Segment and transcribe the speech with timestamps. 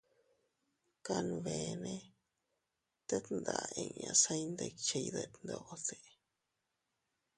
[1.05, 1.95] Kanbene
[3.07, 5.97] tet nda inña se iyndikchiy detndote.